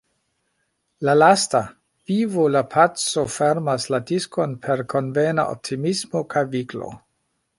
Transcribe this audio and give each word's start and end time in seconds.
La 1.07 1.13
lasta, 1.17 1.59
Vivu 2.11 2.45
la 2.55 2.63
paco 2.71 3.25
fermas 3.35 3.85
la 3.95 4.01
diskon 4.13 4.57
per 4.65 4.83
konvena 4.95 5.47
optimismo 5.57 6.25
kaj 6.35 6.43
viglo. 6.57 6.91